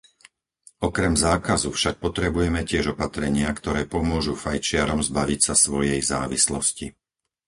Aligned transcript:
Okrem 0.89 1.13
zákazu 1.25 1.69
však 1.77 1.95
potrebujeme 2.05 2.61
tiež 2.71 2.85
opatrenia, 2.97 3.49
ktoré 3.59 3.81
pomôžu 3.93 4.33
fajčiarom 4.45 4.99
zbaviť 5.09 5.39
sa 5.47 5.53
svojej 5.65 6.01
závislosti. 6.13 6.87